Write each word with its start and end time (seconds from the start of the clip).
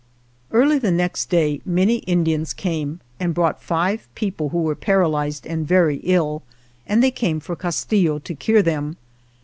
EARLY 0.51 0.79
the 0.79 0.89
next 0.89 1.29
day 1.29 1.61
many 1.63 1.97
Indians 1.97 2.53
came 2.53 3.01
and 3.19 3.35
brought 3.35 3.61
five 3.61 4.07
people 4.15 4.49
who 4.49 4.63
were 4.63 4.73
paralyzed 4.73 5.45
and 5.45 5.67
very 5.67 5.97
ill, 5.97 6.41
and 6.87 7.03
they 7.03 7.11
came 7.11 7.39
for 7.39 7.55
Castillo 7.55 8.17
to 8.17 8.33
cure 8.33 8.63
them. 8.63 8.97